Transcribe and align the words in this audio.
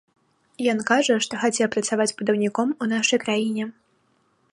Ён 0.71 0.79
кажа, 0.91 1.17
што 1.25 1.33
хацеў 1.43 1.67
працаваць 1.75 2.09
будаўніком 2.21 2.73
у 2.87 2.89
нашай 2.95 3.19
краіне. 3.25 3.63